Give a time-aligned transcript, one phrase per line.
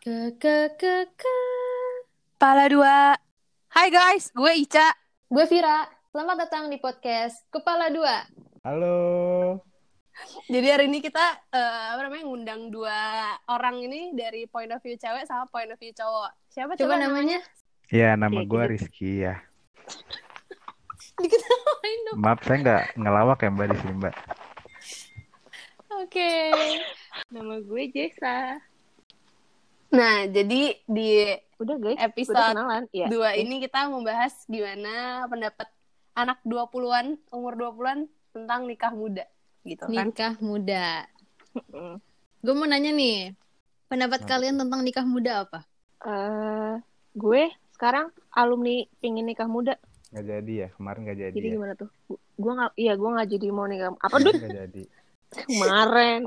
[0.00, 1.38] Ke ke ke ke.
[2.40, 3.12] Pala dua.
[3.68, 4.96] Hai guys, gue Ica.
[5.28, 5.84] Gue Vira.
[6.08, 8.24] Selamat datang di podcast Kepala Dua.
[8.64, 9.60] Halo.
[10.48, 11.20] Jadi hari ini kita
[11.52, 15.76] eh, apa namanya ngundang dua orang ini dari point of view cewek sama point of
[15.76, 16.32] view cowok.
[16.48, 17.44] Siapa Coba coba, namanya?
[17.92, 18.72] Ya, nama gue gitu.
[18.72, 19.36] Rizky ya.
[22.24, 24.14] Maaf, saya nggak ngelawak ya Mbak di sini Mbak.
[26.00, 26.32] Oke.
[27.28, 28.69] Nama gue Jessa.
[29.90, 31.10] Nah, jadi di
[31.58, 32.82] Udah guys, episode udah kenalan.
[32.88, 33.06] Iya.
[33.10, 35.68] dua ini kita membahas gimana pendapat
[36.12, 37.98] anak 20-an, umur 20-an
[38.30, 39.26] tentang nikah muda
[39.62, 40.08] gitu kan.
[40.08, 41.04] Nikah muda.
[42.40, 43.34] Gue mau nanya nih.
[43.86, 45.66] Pendapat kalian tentang nikah muda apa?
[46.00, 46.74] Eh,
[47.12, 47.42] gue
[47.74, 49.74] sekarang alumni pingin nikah muda.
[50.10, 51.54] Nggak jadi ya, kemarin nggak jadi Jadi ya.
[51.58, 51.90] gimana tuh?
[52.06, 53.90] Gu- Gue nggak, iya gue nggak jadi mau nikah.
[53.98, 54.82] Apa dulu Nggak jadi.
[55.44, 56.20] kemarin?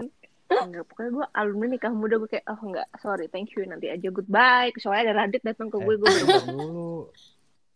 [0.62, 4.08] Enggak, pokoknya gue alumni nikah muda gue kayak oh enggak, sorry, thank you nanti aja
[4.08, 4.70] goodbye.
[4.76, 7.10] Soalnya ada Radit datang ke gue, gue Eh, bentar dulu.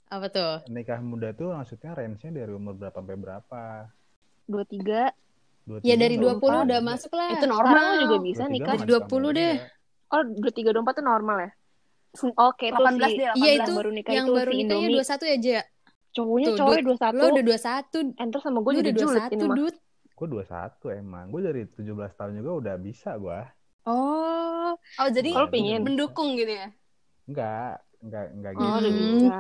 [0.07, 0.53] Apa tuh?
[0.67, 3.63] Nikah muda tuh maksudnya range-nya dari umur berapa sampai berapa?
[4.45, 5.11] dua tiga.
[5.67, 7.35] Dua, Ya dari 20 apa-apa udah masuk lah.
[7.35, 8.75] Itu normal Sekarang juga bisa 23 nikah.
[8.79, 9.31] 20 muda.
[9.35, 9.55] deh.
[10.07, 11.49] Oh dua tiga dua empat tuh normal ya?
[12.39, 13.59] Oke, itu 18 si deh, Iya 18.
[13.59, 15.03] itu baru nikah yang itu baru si nikahnya Indomie.
[15.03, 15.61] 21 ya, Ja?
[16.07, 16.85] cowoknya cowok Dut.
[16.87, 17.19] dua satu.
[17.19, 18.07] Lo udah 21.
[18.17, 19.55] Enter sama gue jadi udah julid ini 21, mah.
[19.59, 19.75] Dut.
[20.17, 21.29] Gue 21 emang.
[21.29, 21.79] Gue dari 17
[22.11, 23.39] tahun juga udah bisa gue.
[23.85, 24.73] Oh.
[24.75, 25.79] Oh, jadi Kalau pingin.
[25.79, 26.67] mendukung gitu ya.
[27.23, 28.75] Enggak, enggak, enggak Oh, gitu.
[28.81, 29.07] udah Hmm.
[29.13, 29.39] bisa.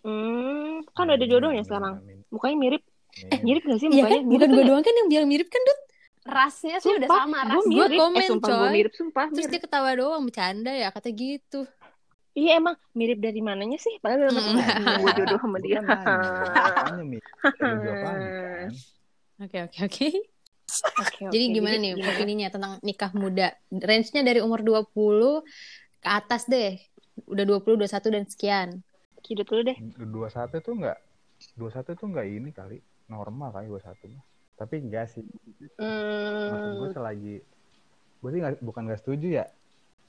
[0.00, 1.94] Hmm, kan udah ada jodohnya Amin, sekarang.
[1.98, 2.82] amin, Mukanya mirip.
[2.86, 3.26] amin.
[3.26, 4.14] Eh, mirip gak sih Iya mukanya?
[4.14, 4.22] kan?
[4.22, 4.68] Mirip Bukan gue kan ya?
[4.70, 5.80] doang kan yang bilang mirip kan, Dut?
[6.26, 7.64] Rasnya sih udah Sumpah, sama Gue ras.
[7.66, 7.98] Gua mirip.
[7.98, 8.72] komen, eh, sumpah gue coy.
[8.72, 8.92] mirip.
[8.94, 9.52] Sumpah, Terus mirip.
[9.52, 11.60] dia ketawa doang, bercanda ya, kata gitu.
[12.36, 13.96] Iya emang mirip dari mananya sih?
[13.96, 15.80] Padahal dalam hati gue jodoh sama dia.
[19.36, 20.08] Oke, oke, oke.
[20.98, 21.32] Oke, oke.
[21.32, 23.52] Jadi gimana nih opininya tentang nikah muda?
[23.70, 25.44] Range-nya dari umur 20
[26.00, 26.80] ke atas deh.
[27.28, 28.68] Udah 20, 21 dan sekian.
[29.20, 29.76] Kidut dulu deh.
[29.78, 30.98] 21 tuh enggak
[31.54, 32.76] 21 tuh enggak ini kali
[33.06, 34.24] normal kali 21 mah.
[34.56, 35.24] Tapi enggak sih.
[35.76, 36.96] Maksud gue Hmm.
[36.96, 37.36] selagi
[38.16, 39.46] gue sih nggak- bukan nggak setuju ya.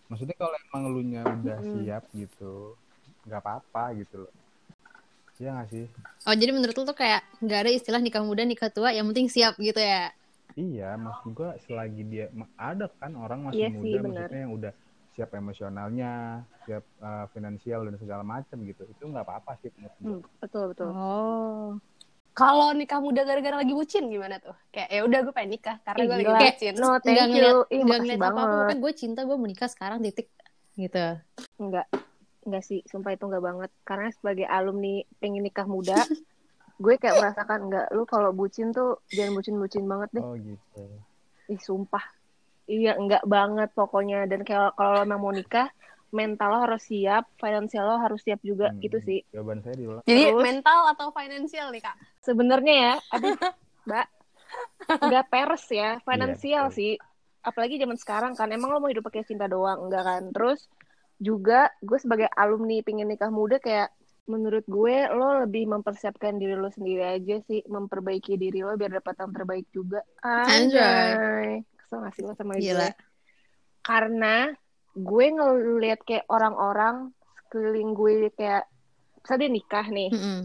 [0.08, 1.84] Maksudnya kalau emang lu nya udah Mm-mm.
[1.84, 2.80] siap gitu,
[3.28, 4.32] nggak apa-apa gitu loh.
[5.38, 5.86] Iya nggak sih?
[6.26, 9.30] Oh, jadi menurut lo tuh kayak nggak ada istilah nikah muda, nikah tua, yang penting
[9.30, 10.10] siap gitu ya?
[10.58, 12.26] Iya, maksud gue selagi dia
[12.58, 14.72] ada kan orang masih Iya muda, sih, maksudnya yang udah
[15.14, 16.14] siap emosionalnya,
[16.66, 18.82] siap uh, finansial dan segala macam gitu.
[18.90, 20.10] Itu nggak apa-apa sih menurut gue.
[20.10, 20.90] Hmm, betul betul.
[20.90, 21.78] Oh.
[22.38, 24.54] Kalau nikah muda gara-gara lagi bucin gimana tuh?
[24.74, 26.74] Kayak ya udah gue pengen nikah karena Ih, gue lagi bucin.
[26.78, 27.56] No, thank ngeliat, you.
[27.70, 30.34] Ih, nggak makasih ngeliat apa-apa, gue cinta, gue mau nikah sekarang, titik.
[30.74, 31.06] Gitu.
[31.62, 31.86] Enggak.
[32.48, 33.72] Enggak sih, sumpah itu enggak banget.
[33.84, 36.08] Karena sebagai alumni pengen nikah muda,
[36.84, 40.24] gue kayak merasakan enggak lu kalau bucin tuh jangan bucin-bucin banget deh.
[40.24, 40.84] Oh gitu.
[41.52, 42.08] Ih, sumpah.
[42.72, 44.24] Iya, enggak banget pokoknya.
[44.32, 45.68] Dan kayak kalau lo emang mau nikah,
[46.16, 48.72] mental lo harus siap, finansial lo harus siap juga.
[48.72, 49.20] Hmm, Gitu sih.
[49.36, 50.04] Jawaban saya diulang.
[50.08, 50.44] Jadi Terus?
[50.44, 51.96] mental atau finansial nih kak?
[52.24, 53.36] Sebenarnya ya, aduh,
[53.88, 54.08] Mbak,
[55.04, 56.78] enggak peres ya, finansial betul.
[56.80, 56.94] sih.
[57.44, 60.24] Apalagi zaman sekarang kan, emang lo mau hidup pakai cinta doang, enggak kan?
[60.36, 60.68] Terus
[61.18, 63.90] juga gue sebagai alumni pengen nikah muda kayak
[64.28, 69.16] menurut gue lo lebih mempersiapkan diri lo sendiri aja sih, memperbaiki diri lo biar dapat
[69.24, 70.04] yang terbaik juga.
[70.20, 71.64] Anjay.
[71.80, 72.92] Kesel gak sih lo sama Gila.
[72.92, 72.92] gue?
[73.88, 74.52] Karena
[74.92, 78.68] gue ngeliat kayak orang-orang sekeliling gue kayak
[79.24, 80.42] misalnya dia nikah nih, Mm-mm.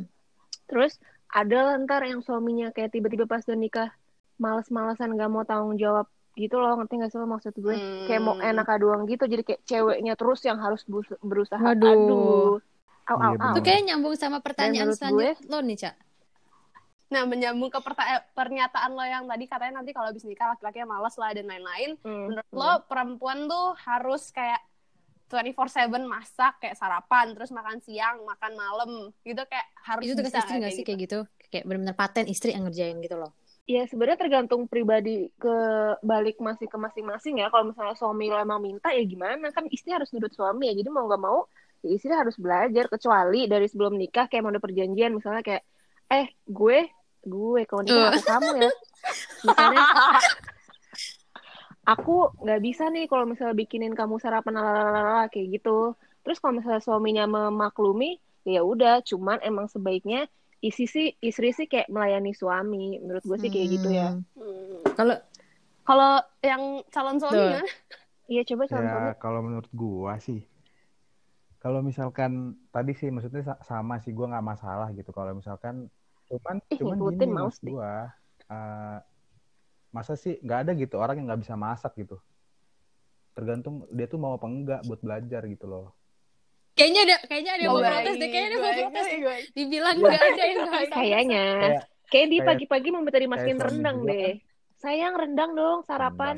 [0.70, 0.96] Terus
[1.32, 3.90] ada lah ntar yang suaminya kayak tiba-tiba pas udah nikah
[4.38, 8.04] males-malesan gak mau tanggung jawab gitu loh ngerti gak sih lo maksud gue Hmm.
[8.08, 10.80] kayak mau enak doang gitu jadi kayak ceweknya terus yang harus
[11.20, 11.92] berusaha Waduh.
[11.92, 12.52] aduh
[13.08, 13.52] au Iya, au au.
[13.54, 15.94] Itu kayak nyambung sama pertanyaan selanjutnya lo nih, Cak.
[17.12, 21.14] Nah menyambung ke eh, pernyataan lo yang tadi katanya nanti kalau habis nikah laki-lakinya malas
[21.20, 22.00] lah dan lain-lain.
[22.00, 22.56] Hmm, Menurut hmm.
[22.56, 24.62] lo perempuan tuh harus kayak
[25.28, 28.90] 24/7 masak kayak sarapan terus makan siang makan malam
[29.24, 31.18] gitu kayak harus Itu tugas istri gak sih kayak gitu?
[31.48, 33.32] Kayak benar-benar paten istri yang ngerjain gitu loh.
[33.62, 35.56] Ya sebenarnya tergantung pribadi ke
[36.02, 37.46] balik masih ke masing-masing ya.
[37.48, 39.54] Kalau misalnya suami lo emang minta ya gimana?
[39.54, 40.74] Kan istri harus nurut suami ya.
[40.74, 41.46] Jadi mau nggak mau
[41.82, 42.90] ya istri harus belajar.
[42.90, 45.14] Kecuali dari sebelum nikah kayak mau ada perjanjian.
[45.14, 45.62] Misalnya kayak
[46.10, 46.90] eh gue
[47.22, 48.70] gue kalau nikah aku kamu ya.
[49.46, 49.84] Misalnya
[51.82, 55.94] aku nggak bisa nih kalau misalnya bikinin kamu sarapan lalala kayak gitu.
[56.26, 59.06] Terus kalau misalnya suaminya memaklumi ya udah.
[59.06, 60.26] Cuman emang sebaiknya
[60.62, 64.22] isi sih istri sih kayak melayani suami menurut gue sih kayak gitu ya Hmm.
[64.38, 64.78] Hmm.
[64.94, 65.16] Kalau
[65.82, 66.12] Kalau
[66.46, 66.62] yang
[66.94, 67.62] calon suami gimana?
[68.30, 70.46] iya coba suami Ya kalau menurut gua sih,
[71.58, 75.10] kalau misalkan tadi sih maksudnya sa- sama sih gua nggak masalah gitu.
[75.10, 75.90] Kalau misalkan
[76.30, 77.34] cuman Ih, cuman ngikutin gini
[77.66, 77.72] deh.
[77.74, 77.94] gua,
[78.46, 78.98] eh,
[79.90, 82.16] masa sih nggak ada gitu orang yang nggak bisa masak gitu.
[83.32, 85.96] tergantung dia tuh mau apa enggak buat belajar gitu loh
[86.72, 89.06] Kayaknya ada kayaknya ada yang mau protes deh, kayaknya ada yang mau protes.
[89.52, 90.84] Dibilang nggak ada yang nggak.
[90.98, 91.44] Kayaknya.
[91.60, 94.32] Kayak- kayak- pagi-pagi mau minta dimasukin suami rendang deh.
[94.80, 96.34] Sayang rendang dong sarapan.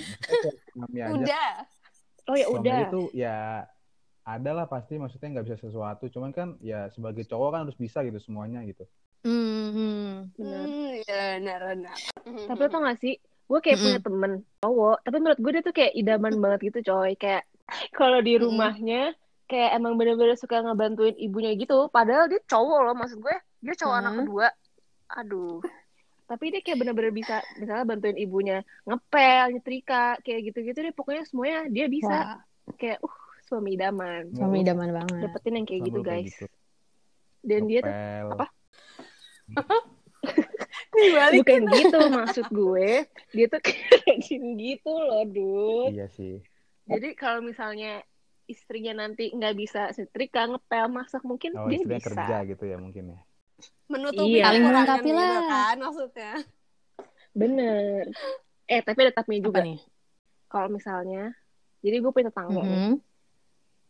[1.14, 1.50] Udah.
[2.24, 2.88] Oh ya udah.
[2.88, 3.68] itu ya
[4.24, 8.00] ada lah pasti maksudnya nggak bisa sesuatu cuman kan ya sebagai cowok kan harus bisa
[8.00, 8.88] gitu semuanya gitu
[9.24, 10.12] Hmm, hmm.
[10.36, 10.64] Bener.
[10.68, 11.96] Hmm, iya benar benar.
[12.48, 15.72] Tapi lo tau gak sih, gue kayak punya temen cowok, tapi menurut gue dia tuh
[15.72, 17.16] kayak idaman banget gitu coy.
[17.16, 17.48] Kayak
[17.96, 18.44] kalau di Mm-mm.
[18.52, 21.88] rumahnya, kayak emang bener-bener suka ngebantuin ibunya gitu.
[21.88, 24.18] Padahal dia cowok loh, maksud gue, dia cowok anak Mm.
[24.22, 24.46] kedua.
[25.14, 25.60] Aduh.
[26.24, 30.90] Tapi dia kayak bener-bener bisa, misalnya bantuin ibunya ngepel, nyetrika, kayak gitu-gitu deh.
[30.90, 32.08] Pokoknya semuanya dia bisa.
[32.08, 32.40] Wah,
[32.74, 33.12] Kayak, uh,
[33.44, 34.32] suami idaman.
[34.32, 35.20] suami idaman banget.
[35.20, 36.24] Dapetin yang kayak Sama gitu guys.
[36.32, 36.46] gitu.
[37.44, 38.28] Dan dia tuh Ngepel.
[38.32, 38.46] apa?
[40.94, 41.38] Dibalik.
[41.42, 42.90] bukan gitu maksud gue.
[43.30, 45.92] Dia tuh kayak gini gitu loh, Dut.
[45.92, 46.40] iya sih
[46.86, 48.00] Jadi kalau misalnya
[48.44, 52.12] istrinya nanti nggak bisa setrika, ngepel, masak, mungkin oh dia bisa.
[52.12, 53.20] kerja gitu ya mungkin ya
[53.86, 54.50] Menutupi Iya.
[54.50, 55.42] Kekurangan melengkapi gitu lah.
[55.46, 56.32] kan maksudnya.
[57.32, 58.02] Bener.
[58.64, 59.60] Eh, tapi ada tapi Apa juga.
[59.62, 59.78] nih?
[60.46, 61.32] Kalau misalnya,
[61.80, 62.80] jadi gue punya tetangga nih.
[62.90, 62.94] Mhm.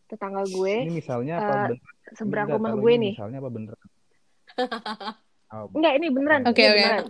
[0.05, 1.79] Tetangga gue, ini misalnya apa bener
[2.13, 3.15] seberang Enggak, rumah gue ini nih.
[3.17, 3.75] misalnya apa bener
[5.57, 6.41] oh, Enggak, ini beneran.
[6.45, 6.75] Oke, oke.
[6.77, 7.05] beneran.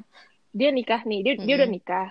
[0.54, 2.08] Dia nikah nih, dia, dia udah nikah.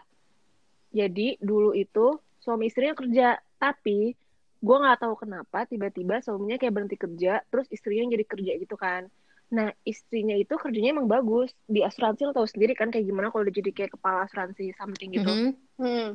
[0.91, 2.05] Jadi dulu itu
[2.37, 4.13] suami istrinya kerja, tapi
[4.63, 9.11] gue nggak tahu kenapa tiba-tiba suaminya kayak berhenti kerja, terus istrinya jadi kerja gitu kan.
[9.53, 11.51] Nah, istrinya itu kerjanya emang bagus.
[11.67, 15.13] Di asuransi lo tahu sendiri kan kayak gimana kalau udah jadi kayak kepala asuransi something
[15.13, 15.29] gitu.
[15.29, 15.49] Mhm.
[15.77, 16.09] Hmm.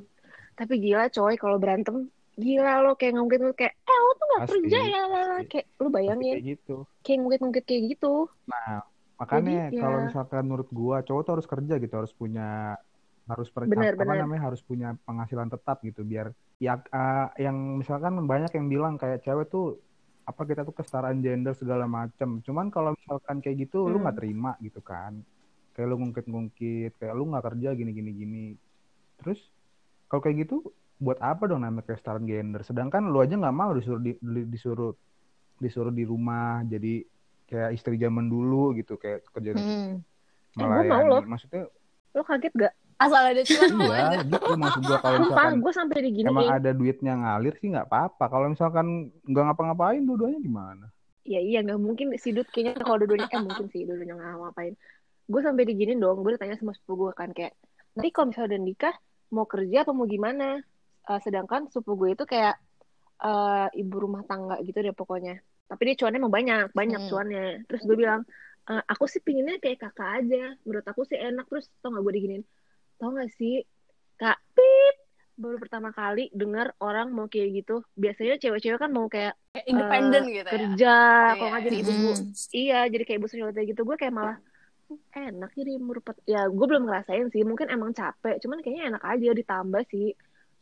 [0.57, 4.53] Tapi gila coy kalau berantem, gila lo kayak ngungkit kayak, eh lo tuh nggak Pasti,
[4.59, 5.51] kerja ya, lah, lah." pasti.
[5.55, 8.15] kayak lu pasti bayangin kayak gitu kayak ngungkit-ngungkit kayak gitu.
[8.49, 8.81] nah
[9.19, 9.81] makanya Jadi, ya.
[9.83, 12.49] kalau misalkan menurut gua cowok tuh harus kerja gitu harus punya
[13.29, 14.25] harus per, Bener, apa bener.
[14.25, 19.23] namanya harus punya penghasilan tetap gitu biar ya eh, yang misalkan banyak yang bilang kayak
[19.23, 19.79] cewek tuh
[20.23, 24.05] apa kita tuh kesetaraan gender segala macem cuman kalau misalkan kayak gitu lu Hmm.
[24.05, 25.23] nggak terima gitu kan
[25.73, 28.45] kayak lu ngungkit-ngungkit kayak lu nggak kerja gini gini
[29.17, 29.39] terus
[30.07, 30.69] kalau kayak gitu
[30.99, 34.93] buat apa dong namanya kesetaraan gender sedangkan lu aja nggak mau disuruh di- di- disuruh
[35.57, 37.07] disuruh di rumah jadi
[37.47, 40.03] kayak istri zaman dulu gitu kayak kerja Mhm.
[40.59, 41.23] Eh, gua mau loh.
[41.25, 41.71] maksudnya
[42.13, 42.75] Lo kaget gak?
[42.99, 46.51] Asal ada cuan iya gitu maksud gua kalau misalkan gue sampai emang diginiin.
[46.51, 48.87] ada duitnya ngalir sih nggak apa-apa kalau misalkan
[49.23, 50.87] nggak ngapa-ngapain dua-duanya gimana
[51.23, 54.75] Ya iya nggak mungkin si Dut kayaknya kalau dua-duanya eh mungkin sih dua-duanya nggak ngapain.
[55.29, 57.53] Gue sampai diginin dong, gue tanya sama sepupu gue kan kayak
[57.95, 58.95] nanti kalau misalnya udah nikah
[59.29, 60.59] mau kerja apa mau gimana?
[61.05, 62.57] Eh, sedangkan sepupu gue itu kayak
[63.21, 65.37] eh, ibu rumah tangga gitu deh pokoknya.
[65.69, 67.11] Tapi dia cuannya emang banyak, banyak Hmm.
[67.13, 67.47] cuannya.
[67.69, 68.23] Terus gue bilang,
[68.71, 70.57] "Eh, aku sih pinginnya kayak kakak aja.
[70.65, 71.45] Menurut aku sih enak.
[71.45, 72.43] Terus tau gak gue diginin?
[72.99, 73.63] Tau gak sih,
[74.19, 74.95] kak Pip,
[75.39, 77.87] baru pertama kali dengar orang mau kayak gitu.
[77.95, 79.35] Biasanya cewek-cewek kan mau kayak
[79.71, 80.53] independen eh, gitu ya.
[80.55, 81.83] kerja, Iya, kalau nggak jadi iya.
[81.87, 82.23] ibu Mhm.
[82.55, 84.37] iya jadi kayak ibu sosialita gitu gue kayak malah
[84.89, 89.03] "Hmm, enak jadi merupakan ya gue belum ngerasain sih mungkin emang capek cuman kayaknya enak
[89.05, 90.07] aja ditambah sih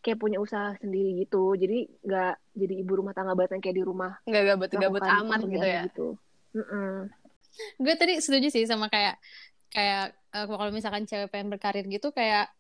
[0.03, 3.85] kayak punya usaha sendiri gitu jadi nggak jadi ibu rumah tangga banget yang kayak di
[3.87, 5.83] rumah Nggak gabut-gabut melakukan amat gitu ya.
[5.87, 6.07] gitu.
[7.81, 9.17] Gue tadi setuju sih sama kayak
[9.73, 12.51] kayak eh, kalau misalkan cewek pengen berkarir gitu kayak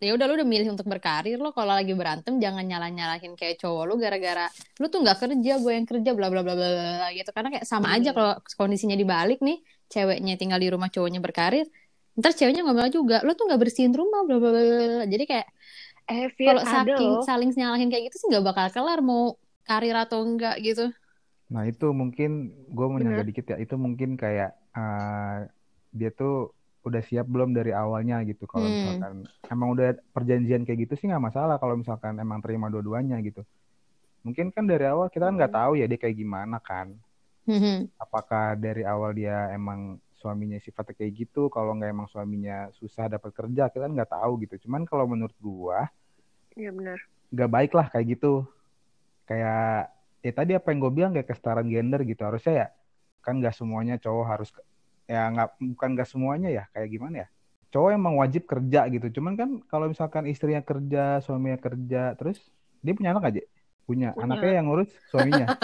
[0.00, 1.52] ya udah lu udah milih untuk berkarir lo.
[1.52, 4.48] Kalau lagi berantem jangan nyalah nyalahin kayak cowok lu gara-gara
[4.80, 7.30] lu tuh nggak kerja gue yang kerja bla bla bla bla gitu.
[7.36, 9.60] Karena kayak sama aja kalau kondisinya dibalik nih
[9.92, 11.68] ceweknya tinggal di rumah cowoknya berkarir
[12.16, 13.20] ntar ceweknya ngomel juga.
[13.22, 15.48] Lu tuh nggak bersihin rumah bla bla bla jadi kayak
[16.10, 19.36] eh kalau saking loh saling nyalahin kayak gitu sih nggak bakal kelar mau
[19.68, 20.90] karir atau enggak gitu.
[21.52, 23.20] Nah itu mungkin gue mau Bener.
[23.20, 23.56] nyangga dikit ya.
[23.60, 25.38] Itu mungkin kayak eh,
[25.90, 28.48] dia tuh udah siap belum dari awalnya gitu.
[28.48, 28.74] Kalau Hmm.
[28.74, 29.12] misalkan
[29.52, 31.60] emang udah perjanjian kayak gitu sih nggak masalah.
[31.60, 33.44] Kalau misalkan emang terima dua-duanya gitu.
[34.24, 36.96] Mungkin kan dari awal kita kan nggak tahu ya dia kayak gimana kan.
[37.44, 37.92] Mhm.
[38.00, 41.52] Apakah dari awal dia emang suaminya sifatnya kayak gitu.
[41.52, 44.68] Kalau nggak emang suaminya susah dapat kerja kita kan nggak tahu gitu.
[44.68, 45.88] Cuman kalau menurut gua
[46.56, 46.98] Iya benar
[47.30, 48.42] nggak baik lah kayak gitu
[49.22, 49.86] kayak
[50.20, 52.68] ya tadi apa yang gue bilang kayak kesetaraan gender gitu harusnya ya
[53.22, 54.50] kan nggak semuanya cowok harus
[55.10, 57.28] ya nggak bukan nggak semuanya ya kayak gimana ya?
[57.70, 62.38] Cowok emang wajib kerja gitu cuman kan kalau misalkan istrinya kerja suaminya kerja terus
[62.78, 63.42] dia punya anak aja
[63.82, 64.22] punya, Punya.
[64.22, 65.46] anaknya yang ngurus suaminya?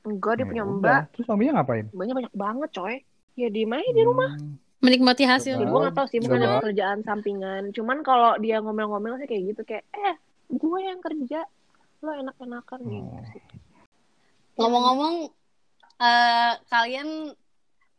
[0.00, 0.74] Enggak dia Ya punya udah.
[0.74, 1.02] mbak.
[1.12, 1.86] terus suaminya ngapain?
[1.90, 2.94] Banyak banyak banget coy.
[3.36, 4.30] Ya di mana di rumah.
[4.32, 5.54] Hmm, menikmati hasil.
[5.54, 5.66] Coba.
[5.66, 6.46] gue nggak tahu sih mungkin Coba.
[6.46, 7.62] ada pekerjaan sampingan.
[7.70, 10.14] Cuman kalau dia ngomel-ngomel sih kayak gitu kayak eh
[10.48, 11.40] gue yang kerja.
[12.00, 12.80] Lo enak-enakan.
[12.82, 13.24] Gitu Oh.
[13.28, 13.42] sih.
[14.56, 15.14] Ngomong-ngomong,
[15.98, 17.08] eh, kalian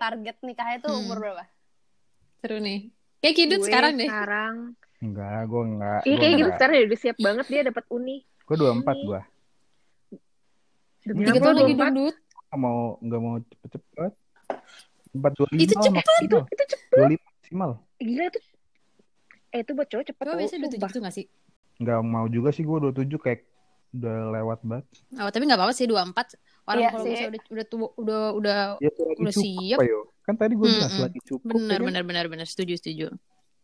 [0.01, 1.01] target nikahnya tuh Hmm.
[1.03, 1.45] umur berapa?
[2.37, 2.89] seru nih
[3.19, 4.55] kayak kidut Gue sekarang deh sekarang
[4.99, 8.17] enggak gue enggak iya kayak gitu enggak sekarang ya udah siap banget dia dapat uni
[8.25, 9.21] gue dua empat gue
[11.01, 11.81] Demi Tiga tahun lagi 24?
[11.89, 12.15] duduk.
[12.43, 14.11] Nggak mau nggak mau cepet-cepet.
[15.11, 16.93] Empat dua lima Itu cepet, Itu itu cepet.
[16.93, 17.71] Dua lima maksimal.
[17.97, 18.39] Gila itu.
[19.49, 20.89] Eh itu buat cowok cepet Gue biasanya udah tujuh sumpah.
[20.91, 21.25] gitu gak sih?
[21.79, 23.41] Nggak mau juga sih gue dua tujuh kayak
[23.91, 24.85] udah lewat banget.
[25.15, 26.37] Oh, tapi nggak apa-apa sih dua empat.
[26.63, 27.11] Orang Iya kalau sih.
[27.11, 28.93] misalnya udah udah tua, udah udah Ya Udah
[29.27, 29.77] cukup siap.
[29.77, 29.99] apa yo?
[30.21, 31.03] Kan tadi gue bilang Mm-mm.
[31.03, 31.47] lagi cukup.
[31.51, 33.07] benar ya benar benar benar setuju setuju.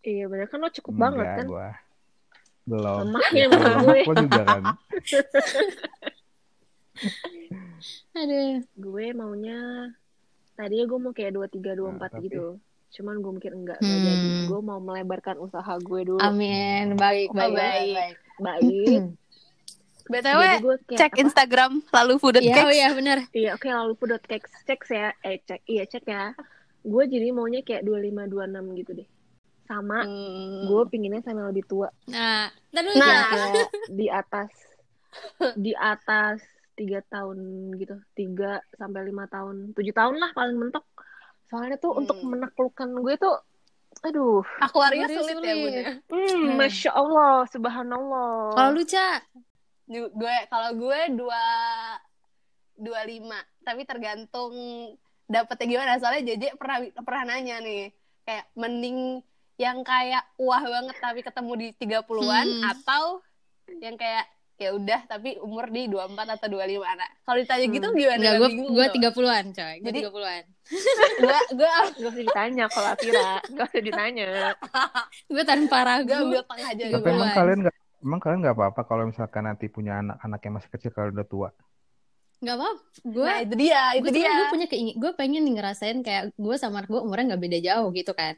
[0.01, 1.45] Iya bener kan lo cukup Enggak, banget kan.
[1.45, 1.67] gua.
[2.63, 3.03] Belum.
[3.09, 3.99] Makanya Ya, gue.
[4.03, 4.63] juga kan.
[8.13, 8.53] Aduh.
[8.75, 9.59] Gue maunya
[10.53, 12.45] tadinya gue mau kayak 23 24 Nah, tapi- gitu.
[12.89, 14.07] Cuman gue mikir enggak enggak Hmm.
[14.07, 14.27] jadi.
[14.47, 16.19] Gue mau melebarkan usaha gue dulu.
[16.19, 16.95] Amin.
[16.95, 17.93] Baik, Oh, baik, baik.
[17.93, 18.15] baik.
[18.39, 19.01] Baik.
[20.07, 20.41] BTW,
[20.91, 21.19] cek apa?
[21.19, 23.17] Instagram lalu food Iya, oh iya benar.
[23.29, 25.11] Iya, oke lalu pudot cek cek ya.
[25.21, 26.31] Eh cek iya cek ya.
[26.81, 29.07] Gue jadi maunya kayak 25 26 gitu deh.
[29.63, 30.63] Sama Hmm.
[30.65, 31.91] gue pinginnya sama lebih tua.
[32.07, 33.05] Nah, dulu Nah.
[33.05, 33.23] ya.
[33.27, 34.51] kayak di atas
[35.55, 36.39] di atas
[36.73, 37.37] tiga tahun
[37.75, 40.85] gitu tiga sampai lima tahun tujuh tahun lah paling mentok
[41.43, 42.37] soalnya tuh untuk Hmm.
[42.37, 43.33] menaklukkan gue tuh
[43.99, 45.57] aduh Aquarius Aquarius sulit, ya sulit.
[45.57, 45.85] bun ya.
[46.05, 46.53] hmm, Hmm.
[46.53, 49.46] masya allah subhanallah Kalau lu, Ca, Ju-
[49.89, 51.43] gue kalau gue dua
[52.75, 54.53] dua lima tapi tergantung
[55.25, 57.91] dapetnya gimana soalnya JJ pernah pernah nanya nih
[58.21, 59.23] kayak mending
[59.57, 62.63] yang kayak wah banget tapi ketemu di 30-an Hmm.
[62.69, 63.03] atau
[63.75, 67.09] yang kayak ya udah tapi umur di 24 atau 25 anak.
[67.21, 67.93] Kalau ditanya gitu Hmm.
[67.95, 68.17] gimana?
[68.17, 68.95] enggak Gak gue tuh.
[68.97, 69.75] 30-an, coy.
[69.75, 70.43] Gue Jadi- 30-an.
[71.17, 74.27] gue gue gak usah ditanya kalau Afira gak usah ditanya
[75.27, 76.05] Gue tanpa ragu.
[76.07, 76.83] gue ambil tengah aja.
[76.91, 80.69] Tapi emang kalian nggak emang kalian nggak apa-apa kalau misalkan nanti punya anak-anak yang masih
[80.73, 81.49] kecil kalau udah tua.
[82.37, 82.81] Enggak apa-apa.
[83.01, 84.29] Gue Nah itu dia, itu gue dia.
[84.29, 87.59] gue punya keingin gue pengen nih ngerasain kayak gue sama anak gue umurnya nggak beda
[87.65, 88.37] jauh gitu kan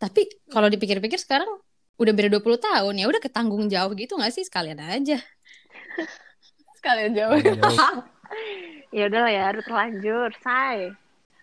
[0.00, 1.50] tapi kalau dipikir-pikir sekarang
[2.00, 5.20] udah beda 20 tahun ya udah ketanggung jauh gitu nggak sih sekalian aja
[6.80, 7.36] Sekalian jauh.
[7.36, 8.00] Jauh.
[8.96, 10.88] ya udah lah ya udah terlanjur say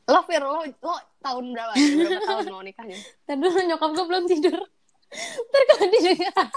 [0.07, 1.75] lo Fir, lo, lo tahun berapa?
[1.75, 2.95] Berapa tahun mau nikahnya?
[3.27, 4.57] Dulu nyokap gue belum tidur
[5.47, 6.47] ntar kalau didengar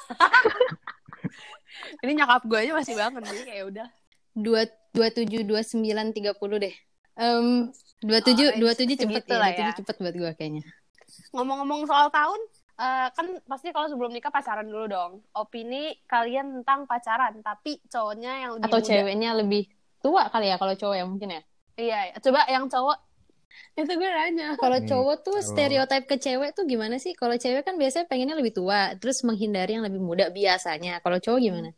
[2.01, 3.89] Ini nyokap gue aja masih bangun jadi kayak udah.
[4.31, 4.63] dua
[4.95, 6.75] dua tujuh dua sembilan tiga puluh deh
[8.01, 9.79] dua tujuh Oh, dua tujuh cepet ya, lah dua tujuh ya.
[9.83, 10.65] cepet buat gue kayaknya
[11.35, 12.39] Ngomong-ngomong soal tahun,
[12.79, 15.13] eh, kan pasti kalau sebelum nikah pacaran dulu dong.
[15.35, 18.89] Opini kalian tentang pacaran, tapi cowoknya yang lebih atau muda.
[18.89, 19.63] ceweknya lebih
[20.01, 21.43] tua kali ya kalau cowok ya mungkin ya
[21.77, 22.99] Iya, coba yang cowok.
[23.75, 24.55] Itu gue nanya.
[24.57, 27.13] Kalau Nih, cowok tuh stereotip ke cewek tuh gimana sih?
[27.15, 30.99] Kalau cewek kan biasanya pengennya lebih tua, terus menghindari yang lebih muda biasanya.
[31.01, 31.71] Kalau cowok gimana?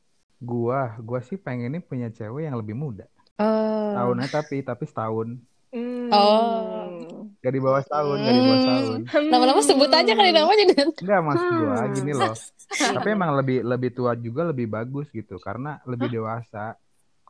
[0.42, 3.06] Gua, gua sih pengennya punya cewek yang lebih muda.
[3.38, 3.94] Oh.
[3.94, 5.38] Tahunnya tapi tapi setahun.
[5.72, 6.10] Hmm.
[6.12, 7.24] Oh.
[7.40, 8.64] Gak di bawah setahun, gak di bawah Hmm.
[8.66, 9.00] setahun.
[9.32, 10.88] Lama-lama sebut aja kali namanya dan.
[10.94, 11.92] Enggak maksud gua Hmm.
[11.96, 12.34] gini loh.
[13.00, 16.76] Tapi emang lebih lebih tua juga lebih bagus gitu karena lebih dewasa.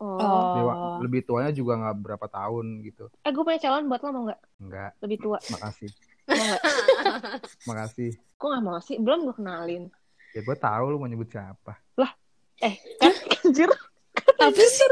[0.02, 0.54] Oh.
[0.54, 0.97] Dewa, Oh.
[0.99, 3.06] lebih tuanya juga nggak berapa tahun gitu.
[3.18, 5.90] eh gue punya calon buat lo mau nggak Enggak, lebih tua makasih.
[6.26, 6.62] mau nggak
[7.68, 8.11] Makasih.
[8.35, 9.85] kok nggak mau sih belum gue kenalin
[10.32, 11.76] Ya gue tahu lu mau nyebut siapa.
[12.59, 13.68] eh kan anjir
[14.38, 14.88] Apa sih?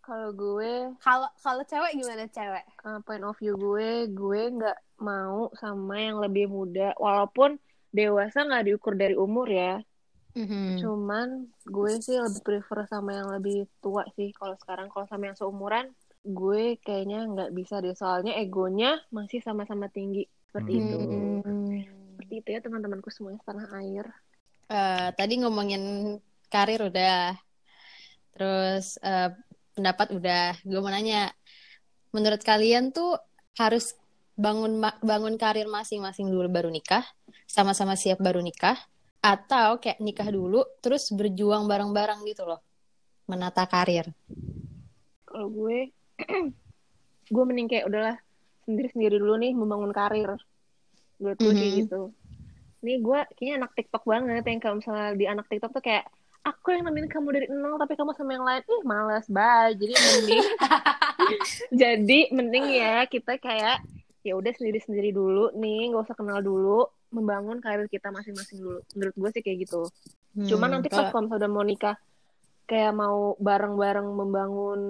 [0.00, 2.64] kalau gue Kalau kalau cewek gimana cewek?
[2.82, 7.56] uh, point of view gue gue nggak mau sama yang lebih muda walaupun
[7.90, 9.78] dewasa nggak diukur dari umur ya
[10.30, 10.78] Mhm.
[10.78, 14.30] cuman gue sih lebih prefer sama yang lebih tua sih.
[14.30, 15.90] Kalau sekarang kalau sama yang seumuran
[16.22, 17.96] gue kayaknya nggak bisa deh.
[17.98, 20.26] Soalnya egonya masih sama-sama tinggi.
[20.50, 20.96] Seperti itu.
[20.98, 21.78] Hmm.
[22.20, 24.06] seperti itu ya teman-temanku semuanya setanah air.
[24.70, 25.82] Eh, tadi ngomongin
[26.46, 27.34] karir udah,
[28.36, 29.34] terus eh,
[29.74, 30.54] pendapat udah.
[30.62, 31.32] Gue mau nanya,
[32.14, 33.18] menurut kalian tuh
[33.58, 33.98] harus
[34.38, 37.02] bangun bangun karir masing-masing dulu baru nikah,
[37.50, 38.78] sama-sama siap baru nikah,
[39.20, 42.60] atau kayak nikah dulu terus berjuang bareng-bareng gitu loh,
[43.24, 44.08] menata karir.
[45.24, 45.94] kalau gue
[47.30, 48.16] gue mending kayak udahlah
[48.64, 50.34] sendiri-sendiri dulu nih membangun karir.
[51.16, 51.78] Gue tuh kayak Mhm.
[51.84, 52.02] gitu.
[52.80, 56.08] Nih gue kayaknya anak TikTok banget yang kalau misalnya di anak TikTok tuh kayak
[56.40, 58.62] aku yang nemenin kamu dari nol tapi kamu sama yang lain.
[58.64, 59.70] Ih males bye.
[59.70, 60.40] Jadi mending
[61.80, 63.78] jadi mending ya kita kayak
[64.20, 69.14] ya udah sendiri-sendiri dulu nih nggak usah kenal dulu membangun karir kita masing-masing dulu menurut
[69.14, 69.82] gue sih kayak gitu
[70.30, 71.98] Cuman Hmm, nanti pas kalau- udah mau nikah
[72.64, 74.80] kayak mau bareng-bareng membangun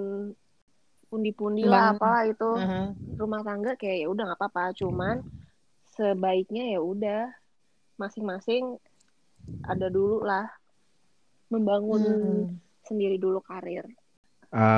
[1.07, 3.17] pundi-pundi lah apalah itu Mhm.
[3.17, 5.25] rumah tangga kayak ya udah nggak apa-apa cuman
[5.91, 7.21] sebaiknya ya udah
[7.97, 8.77] masing-masing
[9.63, 10.45] ada dulu lah
[11.49, 12.03] membangun
[12.45, 12.47] Hmm.
[12.81, 13.83] sendiri dulu karir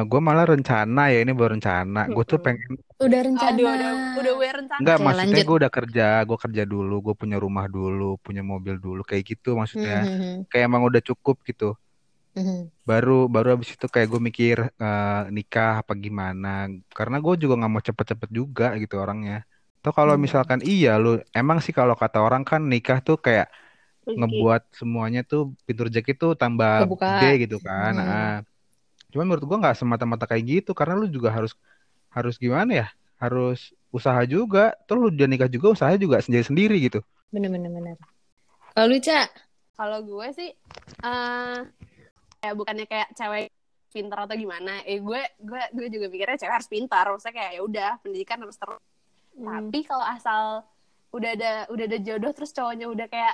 [0.09, 1.99] gue malah rencana ya ini baru rencana.
[2.15, 2.71] Gue tuh pengen
[3.03, 3.49] Udah rencana.
[3.51, 4.79] Aduh, udah udah gue rencana.
[4.79, 5.45] enggak Oke, maksudnya lanjut.
[5.49, 9.49] gue udah kerja, gue kerja dulu, gue punya rumah dulu, punya mobil dulu kayak gitu
[9.59, 9.97] maksudnya.
[10.05, 10.45] Mhm.
[10.49, 11.65] Kayak emang udah cukup gitu.
[12.33, 12.73] Mhm.
[12.89, 16.47] baru baru habis itu kayak gue mikir eh, nikah apa gimana
[16.97, 19.35] karena gue juga nggak mau cepet-cepet juga gitu orangnya
[19.83, 20.23] Tuh kalau Hmm.
[20.25, 23.47] misalkan iya lu emang sih kalau kata orang kan nikah tuh kayak
[24.03, 24.15] Rezeki.
[24.19, 27.07] ngebuat semuanya tuh pintu rezeki tuh tambah Kebuka.
[27.19, 27.99] gede gitu kan Hmm.
[27.99, 28.27] Nah,
[29.13, 31.53] cuman menurut gue nggak semata-mata kayak gitu karena lu juga harus
[32.09, 32.87] harus gimana ya
[33.21, 36.99] harus usaha juga terus lu udah nikah juga usaha juga sendiri-sendiri gitu
[37.33, 37.97] Bener-bener bener.
[38.77, 39.25] Kalau lu, Ca?
[39.73, 40.49] Kalau gue sih
[41.01, 41.57] eh
[42.37, 43.49] kayak bukannya kayak cewek
[43.89, 44.85] pintar atau gimana.
[44.85, 47.09] Eh gue gue gue juga pikirnya cewek harus pintar.
[47.09, 48.81] Maksudnya kayak ya udah pendidikan harus terus.
[49.33, 49.49] Hmm.
[49.49, 50.41] Tapi kalau asal
[51.09, 53.33] udah ada udah ada jodoh terus cowoknya udah kayak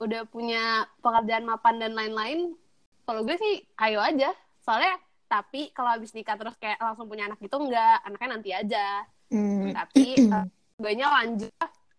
[0.00, 2.56] udah punya pekerjaan mapan dan lain-lain,
[3.04, 4.32] kalau gue sih ayo aja.
[4.64, 4.96] Soalnya
[5.34, 9.02] tapi kalau habis nikah terus kayak langsung punya anak gitu enggak, anaknya nanti aja.
[9.34, 9.74] Hmm.
[9.74, 10.46] Tapi uh,
[10.78, 11.50] gue nya lanjut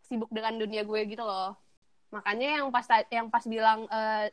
[0.08, 1.52] sibuk dengan dunia gue gitu loh.
[2.16, 4.32] Makanya yang pas yang pas bilang eh,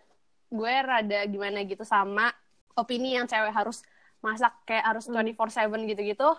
[0.55, 2.31] gue rada gimana gitu sama
[2.79, 3.83] opini yang cewek harus
[4.23, 5.19] masak kayak harus Hmm.
[5.19, 6.31] 24/7 gitu-gitu.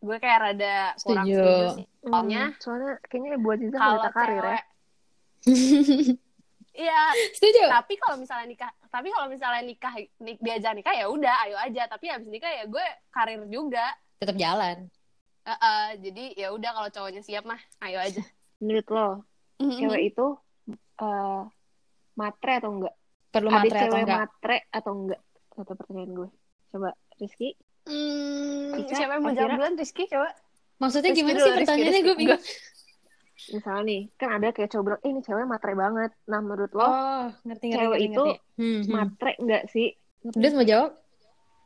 [0.00, 1.44] Gue kayak rada kurang Setuju.
[1.44, 1.86] setuju sih.
[2.00, 4.60] Hmm, Soalnya soalnya kayaknya buat Ziza kalau karir ya.
[6.76, 7.00] Iya,
[7.32, 7.72] Setuju.
[7.72, 11.84] tapi kalau misalnya nikah, tapi kalau misalnya nikah nik, diajak nikah ya udah, ayo aja.
[11.86, 13.84] Tapi habis nikah ya gue karir juga.
[14.16, 14.88] Tetap jalan.
[15.42, 18.22] Eh, eh, jadi ya udah kalau cowoknya siap mah, ayo aja.
[18.62, 19.08] Menurut lo,
[19.56, 19.78] Mm-hmm.
[19.80, 20.26] cewek itu
[21.00, 21.42] eh
[22.12, 22.94] matre atau enggak?
[23.32, 24.18] Perlu Ada matre atau cewek enggak?
[24.20, 25.20] matre atau enggak?
[25.52, 26.28] Satu pertanyaan gue.
[26.68, 27.48] Coba Rizky.
[27.86, 30.28] Hmm, Ica, siapa yang mau jawab duluan Rizky coba?
[30.76, 31.88] Maksudnya Rizky gimana dulu, sih pertanyaannya?
[31.88, 32.04] Rizky.
[32.04, 32.42] Gue bingung.
[33.36, 36.10] Misalnya nih, kan ada kayak cowok bilang, eh ini cewek matre banget.
[36.24, 38.56] Nah menurut lo, Oh, ngerti ngerti cewek ngerti, itu ngerti.
[38.56, 38.90] Hmm, hmm.
[38.90, 39.88] matre enggak sih?
[40.26, 40.90] Dut mau jawab?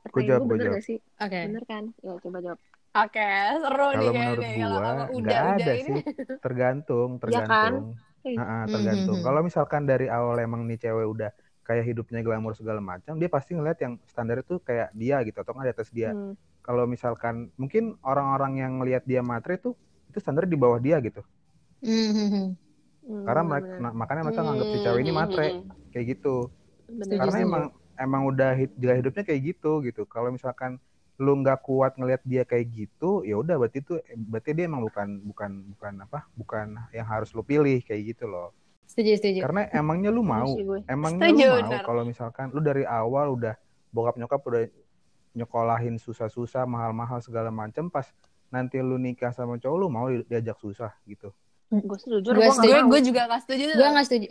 [0.03, 0.81] Pertanyaan jawab, gue gue jawab.
[0.81, 0.99] sih?
[1.17, 1.41] Oke.
[1.47, 1.85] Bener kan?
[2.01, 2.61] Ya coba jawab.
[2.91, 4.67] Oke, seru nih Kalau menurut kayaknya.
[4.67, 5.87] Kalau gua apa nggak udah udah ada ini.
[5.87, 6.01] sih,
[6.45, 7.23] tergantung, Ya kan?
[7.23, 7.87] tergantung.
[8.21, 8.37] Eh.
[8.37, 9.15] Ha-ha, Hmm, tergantung.
[9.15, 9.25] hmm, hmm.
[9.25, 11.31] Kalau misalkan dari awal emang nih cewek udah
[11.63, 15.55] kayak hidupnya glamor segala macam, dia pasti ngeliat yang standar itu kayak dia gitu atau
[15.55, 16.11] nggak di atas dia.
[16.11, 16.35] Hmm.
[16.61, 19.73] Kalau misalkan mungkin orang-orang yang ngelihat dia matre tuh
[20.11, 21.23] itu standar di bawah dia gitu.
[21.81, 22.47] Hmm, hmm, hmm.
[23.01, 25.47] Hmm, Karena mereka nah, makanya mereka nganggap si cewek ini matre
[25.93, 26.37] kayak gitu.
[26.89, 27.17] Bener.
[27.19, 27.47] Karena setuju.
[27.49, 27.65] emang
[28.01, 30.03] emang udah gaya hidupnya kayak gitu gitu.
[30.09, 30.77] Kalau misalkan
[31.21, 35.09] lu nggak kuat ngelihat dia kayak gitu, ya udah berarti itu berarti dia emang bukan
[35.25, 36.19] bukan bukan apa?
[36.37, 36.67] Bukan
[36.97, 38.53] yang harus lu pilih kayak gitu loh.
[38.89, 39.39] Setuju, setuju.
[39.45, 40.81] Karena emangnya lu mau, sih gue.
[40.89, 43.55] emangnya Setuju, lu mau kalau misalkan lu dari awal udah
[43.93, 44.63] bokap nyokap udah
[45.37, 48.07] nyekolahin susah-susah mahal-mahal segala macem pas
[48.51, 51.31] nanti lu nikah sama cowok lu mau di- diajak susah gitu.
[51.71, 52.75] Gue jujur Gue gue setuju.
[52.75, 53.65] Gue gue juga gak setuju.
[53.73, 54.29] Gue gak setuju.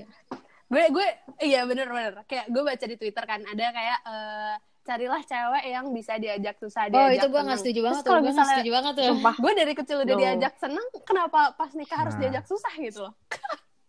[0.70, 1.08] gue gue
[1.42, 6.14] iya bener-bener kayak gue baca di twitter kan ada kayak eh, carilah cewek yang bisa
[6.16, 7.48] diajak susah Oh, diajak itu gue senang.
[7.48, 8.06] gak setuju Terus banget tuh.
[8.06, 9.06] kalau Gue gak misalnya setuju banget tuh.
[9.08, 9.36] Sumpah.
[9.36, 10.20] gue dari kecil udah No.
[10.20, 12.22] diajak seneng kenapa pas nikah harus Nah.
[12.22, 13.14] diajak susah gitu loh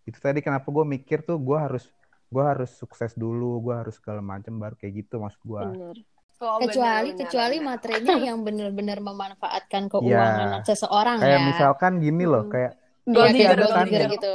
[0.03, 1.85] Itu tadi kenapa gue mikir tuh gue harus
[2.27, 5.61] gue harus sukses dulu, gue harus segala macem baru kayak gitu maksud gue.
[5.69, 5.97] Bener.
[6.39, 7.69] Oh, kecuali bener, kecuali bener.
[7.69, 10.65] materainya yang bener-bener memanfaatkan keuangan Iya.
[10.65, 11.45] seseorang Kayak ya.
[11.45, 12.53] misalkan gini loh, Hmm.
[12.53, 12.73] kayak
[13.07, 14.35] Gold kayak digger, ada gold kan digger yang- gitu.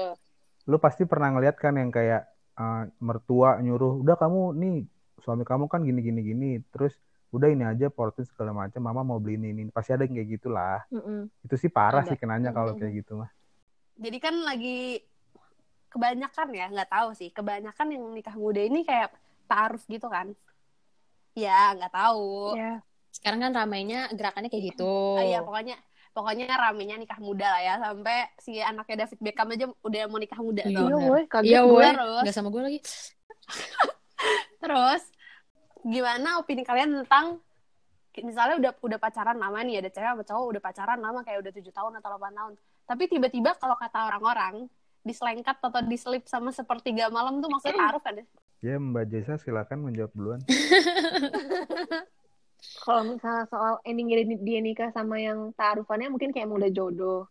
[0.66, 2.26] lu pasti pernah ngeliat kan yang kayak
[2.56, 4.78] eh, mertua nyuruh, udah kamu nih
[5.20, 6.96] suami kamu kan gini gini gini, terus
[7.30, 10.30] udah ini aja portin segala macam, mama mau beli ini ini, pasti ada yang kayak
[10.40, 10.80] gitulah.
[10.88, 11.28] Mm-mm.
[11.44, 12.16] Itu sih parah Ada.
[12.16, 13.28] sih kenanya kalau kayak gitu mah.
[13.96, 15.04] jadi kan lagi
[15.88, 19.16] kebanyakan ya nggak tahu sih kebanyakan yang nikah muda ini kayak
[19.48, 20.36] taaruf gitu kan
[21.32, 22.84] ya nggak tahu Ya.
[23.16, 25.16] Sekarang kan ramainya gerakannya kayak gitu.
[25.16, 25.80] Ah, iya pokoknya
[26.16, 30.40] pokoknya ramenya nikah muda lah ya sampai si anaknya David Beckham aja udah mau nikah
[30.40, 30.80] muda Iya.
[30.80, 31.76] Iya woi, kaget Iya, gue.
[31.76, 31.86] woi.
[31.92, 32.80] Terus Gak sama gue lagi.
[34.64, 35.04] terus
[35.86, 37.38] gimana opini kalian tentang
[38.24, 41.52] misalnya udah udah pacaran lama nih ada cewek sama cowok udah pacaran lama kayak udah
[41.52, 42.54] tujuh tahun atau 8 tahun
[42.88, 44.66] tapi tiba-tiba kalau kata orang-orang
[45.06, 48.26] diselengkat atau diselip sama sepertiga malam tuh maksudnya taruh kan ya?
[48.66, 50.42] Ya Mbak Jesa silakan menjawab duluan.
[52.76, 54.10] Kalau misalnya soal ending
[54.42, 57.22] dia, nikah sama yang tarufannya mungkin kayak emang udah jodoh.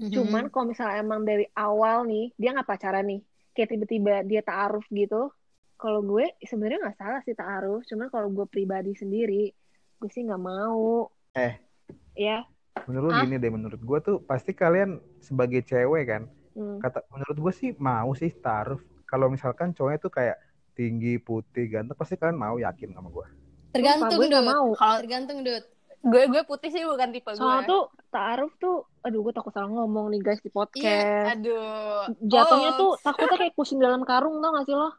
[0.00, 0.10] Mhm.
[0.10, 3.20] Cuman kalau misalnya emang dari awal nih, dia nggak pacaran nih,
[3.54, 5.30] kayak tiba-tiba dia taaruf gitu.
[5.78, 9.54] Kalau gue sebenarnya nggak salah sih taaruf, cuman kalau gue pribadi sendiri,
[10.00, 11.10] gue sih nggak mau.
[11.34, 11.58] Eh.
[12.14, 12.46] Ya.
[12.90, 13.22] Menurut Hah?
[13.22, 16.22] gini deh, menurut gue tuh pasti kalian sebagai cewek kan,
[16.54, 16.78] Hmm.
[16.78, 18.78] kata menurut gue sih mau sih taruh.
[19.06, 20.38] Kalau misalkan cowoknya tuh kayak
[20.74, 23.26] tinggi, putih, ganteng, pasti kalian mau yakin sama gue.
[23.74, 24.66] Tergantung, gue mau.
[24.72, 25.64] kalau Tergantung, Dut.
[26.04, 29.66] gue gue putih sih bukan tipe Soalnya gue tuh taaruf tuh, aduh gue takut salah
[29.66, 31.26] ngomong nih guys di Iya, podcast.
[31.34, 34.94] aduh Jatuhnya Oh, tuh takutnya kayak kucing dalam karung tau gak sih lo?